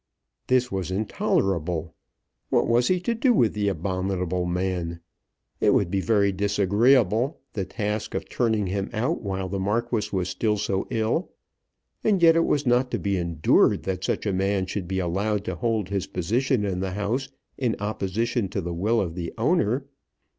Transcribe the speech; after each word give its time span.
This 0.47 0.71
was 0.71 0.89
intolerable. 0.89 1.93
What 2.49 2.65
was 2.65 2.87
he 2.87 2.99
to 3.01 3.13
do 3.13 3.33
with 3.33 3.53
the 3.53 3.67
abominable 3.67 4.47
man? 4.47 4.99
It 5.59 5.75
would 5.75 5.91
be 5.91 6.01
very 6.01 6.31
disagreeable, 6.31 7.39
the 7.53 7.65
task 7.65 8.15
of 8.15 8.27
turning 8.27 8.65
him 8.65 8.89
out 8.93 9.21
while 9.21 9.47
the 9.47 9.59
Marquis 9.59 10.09
was 10.11 10.27
still 10.27 10.57
so 10.57 10.87
ill, 10.89 11.29
and 12.03 12.19
yet 12.19 12.35
it 12.35 12.45
was 12.45 12.65
not 12.65 12.89
to 12.89 12.97
be 12.97 13.15
endured 13.15 13.83
that 13.83 14.03
such 14.03 14.25
a 14.25 14.33
man 14.33 14.65
should 14.65 14.87
be 14.87 14.97
allowed 14.97 15.45
to 15.45 15.53
hold 15.53 15.89
his 15.89 16.07
position 16.07 16.65
in 16.65 16.79
the 16.79 16.93
house 16.93 17.29
in 17.59 17.75
opposition 17.79 18.49
to 18.49 18.59
the 18.59 18.73
will 18.73 18.99
of 18.99 19.13
the 19.13 19.31
owner. 19.37 19.85